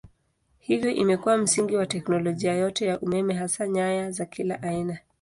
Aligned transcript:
Hivyo 0.59 0.89
imekuwa 0.91 1.37
msingi 1.37 1.75
wa 1.77 1.85
teknolojia 1.85 2.53
yote 2.53 2.85
ya 2.85 2.99
umeme 2.99 3.33
hasa 3.33 3.67
nyaya 3.67 4.11
za 4.11 4.25
kila 4.25 4.61
aina. 4.61 4.99